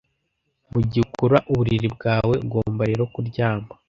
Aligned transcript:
Mugihe 0.71 1.03
ukora 1.07 1.37
uburiri 1.51 1.87
bwawe, 1.95 2.33
ugomba 2.45 2.81
rero 2.89 3.03
kuryama. 3.13 3.67